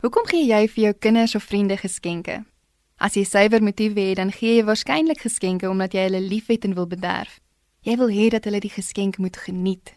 Hoekom 0.00 0.24
gee 0.24 0.46
jy 0.48 0.62
vir 0.72 0.80
jou 0.82 0.92
kinders 0.96 1.34
of 1.36 1.44
vriende 1.44 1.76
geskenke? 1.76 2.38
As 2.96 3.18
jy 3.18 3.24
suiwer 3.28 3.60
motiewe 3.60 4.00
het, 4.06 4.16
dan 4.16 4.30
gee 4.32 4.54
jy 4.56 4.62
waarskynlik 4.64 5.20
geskenke 5.20 5.68
omdat 5.68 5.92
jy 5.92 6.06
hulle 6.06 6.22
liefhet 6.24 6.64
en 6.64 6.72
wil 6.78 6.86
bederf. 6.88 7.34
Jy 7.84 7.98
wil 8.00 8.08
hê 8.08 8.30
dat 8.32 8.48
hulle 8.48 8.62
die 8.64 8.72
geskenk 8.72 9.18
moet 9.20 9.36
geniet. 9.36 9.92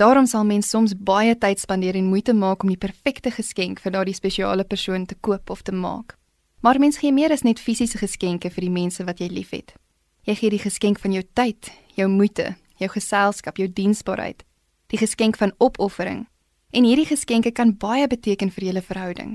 Daarom 0.00 0.24
sal 0.24 0.48
mens 0.48 0.72
soms 0.72 0.96
baie 0.96 1.36
tyd 1.36 1.60
spandeer 1.60 2.00
en 2.00 2.08
moeite 2.08 2.32
maak 2.32 2.64
om 2.64 2.72
die 2.72 2.80
perfekte 2.80 3.28
geskenk 3.28 3.84
vir 3.84 3.92
daardie 3.92 4.16
spesiale 4.16 4.64
persoon 4.64 5.04
te 5.04 5.20
koop 5.20 5.52
of 5.52 5.60
te 5.68 5.76
maak. 5.76 6.16
Maar 6.64 6.80
mens 6.80 7.02
gee 7.04 7.12
meer 7.12 7.36
as 7.36 7.44
net 7.44 7.60
fisiese 7.60 8.00
geskenke 8.00 8.48
vir 8.48 8.64
die 8.64 8.72
mense 8.72 9.04
wat 9.04 9.20
jy 9.20 9.28
liefhet. 9.28 9.76
Jy 10.24 10.40
gee 10.40 10.56
die 10.56 10.64
geskenk 10.64 10.96
van 11.04 11.12
jou 11.12 11.26
tyd, 11.36 11.68
jou 12.00 12.08
moeite, 12.08 12.54
jou 12.80 12.88
geselskap, 12.88 13.60
jou 13.60 13.68
diensbaarheid, 13.68 14.46
die 14.88 15.04
geskenk 15.04 15.36
van 15.36 15.52
opoffering. 15.60 16.24
En 16.72 16.86
hierdie 16.88 17.04
geskenke 17.04 17.50
kan 17.52 17.74
baie 17.76 18.06
beteken 18.08 18.48
vir 18.50 18.64
julle 18.64 18.82
verhouding. 18.82 19.32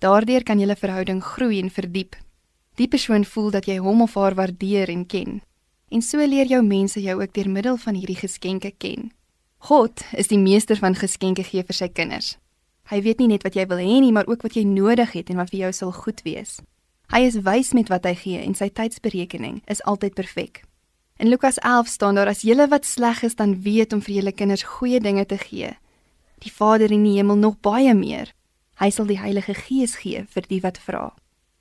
Daardeur 0.00 0.42
kan 0.48 0.58
julle 0.58 0.76
verhouding 0.76 1.20
groei 1.20 1.58
en 1.60 1.68
verdiep. 1.70 2.16
Die 2.80 2.88
persoon 2.88 3.26
voel 3.28 3.50
dat 3.52 3.68
jy 3.68 3.76
hom 3.84 4.00
of 4.00 4.14
haar 4.16 4.34
waardeer 4.34 4.88
en 4.88 5.04
ken. 5.06 5.42
En 5.92 6.02
so 6.02 6.24
leer 6.24 6.48
jou 6.48 6.62
mense 6.64 7.00
jou 7.00 7.20
ook 7.20 7.34
deur 7.36 7.50
middel 7.52 7.76
van 7.76 7.94
hierdie 7.94 8.16
geskenke 8.16 8.72
ken. 8.78 9.12
God 9.68 10.00
is 10.16 10.32
die 10.32 10.40
meester 10.40 10.80
van 10.80 10.96
geskenke 10.96 11.44
gee 11.44 11.62
vir 11.68 11.76
sy 11.76 11.90
kinders. 11.92 12.34
Hy 12.88 13.02
weet 13.04 13.20
nie 13.20 13.28
net 13.36 13.44
wat 13.44 13.60
jy 13.60 13.68
wil 13.68 13.84
hê 13.84 14.00
nie, 14.00 14.12
maar 14.12 14.28
ook 14.28 14.48
wat 14.48 14.56
jy 14.56 14.64
nodig 14.64 15.12
het 15.12 15.28
en 15.28 15.40
wat 15.40 15.52
vir 15.52 15.66
jou 15.66 15.72
sal 15.72 15.92
goed 15.92 16.24
wees. 16.24 16.62
Hy 17.12 17.26
is 17.28 17.42
wys 17.44 17.74
met 17.76 17.92
wat 17.92 18.08
hy 18.08 18.16
gee 18.16 18.40
en 18.40 18.56
sy 18.56 18.72
tydsberekening 18.72 19.60
is 19.68 19.84
altyd 19.84 20.16
perfek. 20.16 20.64
In 21.20 21.28
Lukas 21.28 21.60
11 21.60 21.92
staan 21.92 22.16
daar 22.16 22.32
as 22.32 22.42
julle 22.42 22.66
wat 22.72 22.88
sleg 22.88 23.22
is 23.22 23.36
dan 23.36 23.60
weet 23.62 23.92
om 23.92 24.00
vir 24.00 24.22
julle 24.22 24.32
kinders 24.32 24.64
goeie 24.64 25.00
dinge 25.00 25.28
te 25.28 25.36
gee, 25.38 25.76
die 26.44 26.52
Vader 26.52 26.92
in 26.92 27.02
die 27.06 27.16
hemel 27.16 27.36
nog 27.40 27.58
baie 27.60 27.94
meer. 27.94 28.30
Hy 28.80 28.90
sal 28.90 29.08
die 29.08 29.18
Heilige 29.18 29.54
Gees 29.54 29.96
gee 30.02 30.24
vir 30.28 30.46
die 30.48 30.60
wat 30.60 30.78
vra. 30.78 31.14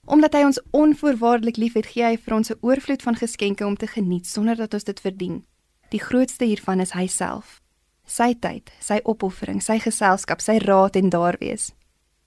Omdat 0.05 0.35
hy 0.35 0.43
ons 0.43 0.59
onvoorwaardelik 0.75 1.57
liefhet, 1.57 1.87
gee 1.95 2.03
hy 2.03 2.17
vir 2.17 2.35
ons 2.35 2.51
'n 2.51 2.59
oorvloed 2.61 3.01
van 3.01 3.15
geskenke 3.15 3.65
om 3.65 3.75
te 3.75 3.87
geniet 3.87 4.27
sonder 4.27 4.55
dat 4.55 4.73
ons 4.73 4.83
dit 4.83 4.99
verdien. 4.99 5.43
Die 5.89 6.03
grootste 6.03 6.45
hiervan 6.45 6.79
is 6.79 6.91
hy 6.91 7.07
self. 7.07 7.61
Sy 8.05 8.33
tyd, 8.33 8.71
sy 8.79 8.99
opoffering, 9.03 9.61
sy 9.61 9.79
geselskap, 9.79 10.41
sy 10.41 10.57
raad 10.57 10.95
en 10.95 11.09
daar 11.09 11.37
wees. 11.39 11.71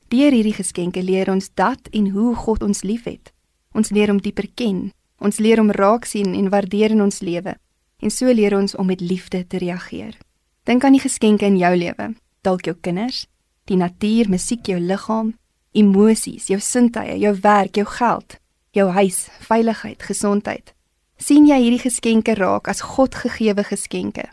Deur 0.09 0.33
hierdie 0.33 0.55
geskenke 0.55 1.03
leer 1.03 1.31
ons 1.31 1.51
dat 1.55 1.89
en 1.93 2.11
hoe 2.11 2.35
God 2.35 2.63
ons 2.63 2.83
liefhet. 2.83 3.33
Ons 3.75 3.91
leer 3.91 4.11
om 4.11 4.21
dieper 4.21 4.49
ken 4.55 4.93
Ons 5.19 5.39
leer 5.41 5.61
om 5.61 5.71
raak 5.73 6.05
sien 6.05 6.35
en 6.37 6.51
waardeer 6.53 6.93
in 6.93 7.03
ons 7.07 7.23
lewe 7.25 7.57
en 8.05 8.13
so 8.13 8.29
leer 8.29 8.53
ons 8.53 8.75
om 8.77 8.87
met 8.87 9.01
liefde 9.01 9.41
te 9.49 9.57
reageer. 9.57 10.19
Dink 10.69 10.85
aan 10.85 10.93
die 10.93 11.01
geskenke 11.01 11.47
in 11.49 11.57
jou 11.57 11.71
lewe, 11.73 12.11
dalk 12.47 12.69
jou 12.69 12.77
kinders, 12.81 13.25
die 13.67 13.79
natuur, 13.81 14.31
musiek, 14.31 14.63
jou 14.71 14.79
liggaam, 14.81 15.35
emosies, 15.77 16.49
jou 16.53 16.61
sintuie, 16.63 17.19
jou 17.21 17.35
werk, 17.43 17.77
jou 17.77 17.87
geld, 17.99 18.39
jou 18.77 18.89
huis, 18.95 19.27
veiligheid, 19.49 20.03
gesondheid. 20.03 20.73
sien 21.17 21.47
jy 21.49 21.57
hierdie 21.57 21.81
geskenke 21.81 22.35
raak 22.37 22.69
as 22.69 22.83
Godgegewe 22.85 23.65
geskenke? 23.65 24.27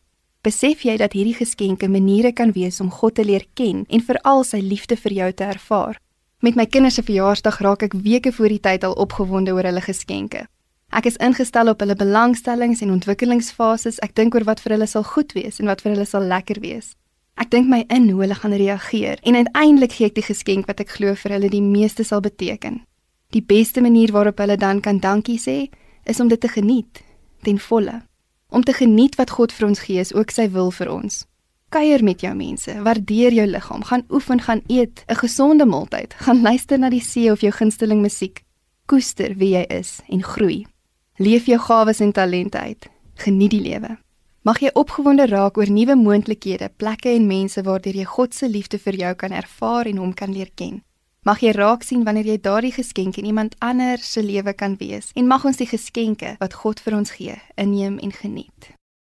Besef 0.43 0.81
jy 0.83 0.97
dat 0.99 1.13
hierdie 1.15 1.37
geskenke 1.37 1.87
maniere 1.87 2.33
kan 2.35 2.51
wees 2.51 2.81
om 2.83 2.89
God 2.91 3.15
te 3.15 3.23
leer 3.23 3.45
ken 3.55 3.85
en 3.87 4.01
veral 4.03 4.43
sy 4.43 4.59
liefde 4.59 4.97
vir 4.99 5.13
jou 5.15 5.29
te 5.31 5.47
ervaar? 5.47 5.99
Met 6.43 6.57
my 6.59 6.65
kinders 6.67 6.97
se 6.99 7.05
verjaarsdag 7.07 7.61
raak 7.63 7.85
ek 7.87 7.95
weke 7.95 8.33
voor 8.35 8.51
die 8.51 8.59
tyd 8.59 8.83
al 8.83 8.97
opgewonde 8.99 9.53
oor 9.55 9.63
hulle 9.63 9.83
geskenke. 9.85 10.43
Ek 10.91 11.07
is 11.07 11.15
ingestel 11.23 11.71
op 11.71 11.79
hulle 11.79 11.95
belangstellings 11.95 12.83
en 12.83 12.91
ontwikkelingsfases. 12.97 14.01
Ek 14.03 14.11
dink 14.19 14.35
oor 14.35 14.43
wat 14.45 14.59
vir 14.59 14.75
hulle 14.75 14.89
sal 14.91 15.07
goed 15.07 15.31
wees 15.37 15.63
en 15.63 15.71
wat 15.71 15.81
vir 15.81 15.95
hulle 15.95 16.05
sal 16.09 16.27
lekker 16.27 16.59
wees. 16.59 16.91
Ek 17.35 17.49
dink 17.49 17.67
my 17.67 17.83
in 17.89 18.09
hoe 18.09 18.21
hulle 18.21 18.35
gaan 18.35 18.53
reageer 18.53 19.19
en 19.23 19.35
uiteindelik 19.35 19.91
gee 19.91 20.05
ek 20.05 20.15
die 20.15 20.27
geskenk 20.27 20.67
wat 20.69 20.79
ek 20.79 20.89
glo 20.97 21.15
vir 21.15 21.31
hulle 21.37 21.49
die 21.49 21.63
meeste 21.65 22.03
sal 22.03 22.21
beteken. 22.21 22.83
Die 23.33 23.41
beste 23.41 23.81
manier 23.81 24.11
waarop 24.13 24.37
hulle 24.37 24.57
dan 24.57 24.81
kan 24.81 24.99
dankie 24.99 25.39
sê, 25.41 25.69
is 26.05 26.19
om 26.19 26.27
dit 26.27 26.39
te 26.39 26.47
geniet 26.47 27.01
ten 27.43 27.59
volle. 27.59 28.01
Om 28.49 28.63
te 28.63 28.73
geniet 28.73 29.15
wat 29.15 29.33
God 29.33 29.51
vir 29.51 29.67
ons 29.67 29.79
gee 29.79 29.99
is 29.99 30.13
ook 30.13 30.31
sy 30.31 30.47
wil 30.53 30.71
vir 30.71 30.91
ons. 30.93 31.23
Kuier 31.73 32.03
met 32.05 32.21
jou 32.21 32.35
mense, 32.37 32.73
waardeer 32.85 33.33
jou 33.33 33.47
liggaam, 33.49 33.81
gaan 33.83 34.05
oefen, 34.13 34.39
gaan 34.39 34.61
eet 34.67 35.03
'n 35.09 35.15
gesonde 35.15 35.65
maaltyd, 35.65 36.13
gaan 36.13 36.41
luister 36.41 36.77
na 36.79 36.89
die 36.89 37.01
see 37.01 37.31
of 37.31 37.41
jou 37.41 37.51
gunsteling 37.51 38.01
musiek. 38.01 38.43
Koester 38.85 39.35
wie 39.35 39.55
jy 39.55 39.65
is 39.69 40.01
en 40.09 40.23
groei. 40.23 40.65
Leef 41.17 41.45
jou 41.45 41.59
gawes 41.59 41.99
en 41.99 42.11
talente 42.11 42.59
uit. 42.59 42.89
Geniet 43.15 43.51
die 43.51 43.61
lewe. 43.61 43.97
Mag 44.43 44.57
jy 44.59 44.73
opgewonde 44.75 45.23
raak 45.31 45.55
oor 45.55 45.69
nuwe 45.71 45.95
moontlikhede, 45.95 46.67
plekke 46.75 47.13
en 47.15 47.29
mense 47.29 47.61
waardeur 47.63 47.95
jy 47.95 48.03
God 48.03 48.35
se 48.35 48.49
liefde 48.51 48.75
vir 48.75 48.97
jou 48.99 49.11
kan 49.21 49.31
ervaar 49.31 49.87
en 49.87 50.01
hom 50.03 50.11
kan 50.11 50.35
leer 50.35 50.51
ken. 50.59 50.81
Mag 51.23 51.39
jy 51.39 51.53
raak 51.55 51.87
sien 51.87 52.03
wanneer 52.03 52.27
jy 52.27 52.35
daardie 52.43 52.73
geskenk 52.75 53.21
in 53.21 53.31
iemand 53.31 53.55
anders 53.63 54.11
se 54.11 54.19
lewe 54.19 54.51
kan 54.51 54.75
wees 54.83 55.13
en 55.15 55.31
mag 55.31 55.47
ons 55.47 55.63
die 55.63 55.69
geskenke 55.71 56.35
wat 56.43 56.59
God 56.59 56.83
vir 56.83 56.99
ons 56.99 57.15
gee 57.15 57.39
inneem 57.55 58.01
en 58.03 58.11
geniet. 58.11 58.73